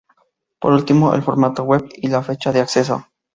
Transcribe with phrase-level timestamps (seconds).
[0.59, 3.05] Por último, el formato —web— y la fecha de acceso.